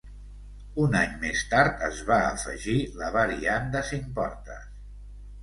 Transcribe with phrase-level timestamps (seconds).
[0.83, 4.67] Un any més tard es va afegir la variant de cinc portes.